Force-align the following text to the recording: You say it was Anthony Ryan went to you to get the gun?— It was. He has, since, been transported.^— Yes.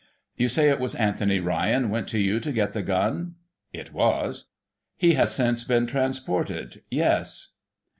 You 0.35 0.47
say 0.49 0.69
it 0.69 0.79
was 0.79 0.95
Anthony 0.95 1.39
Ryan 1.39 1.91
went 1.91 2.07
to 2.07 2.17
you 2.17 2.39
to 2.39 2.51
get 2.51 2.73
the 2.73 2.81
gun?— 2.81 3.35
It 3.81 3.93
was. 3.93 4.47
He 4.97 5.13
has, 5.13 5.31
since, 5.31 5.63
been 5.63 5.85
transported.^— 5.85 6.81
Yes. 6.89 7.49